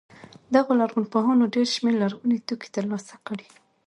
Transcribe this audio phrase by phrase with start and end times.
[0.53, 3.47] دغو لرغونپوهانو ډېر شمېر لرغوني توکي تر لاسه کړي.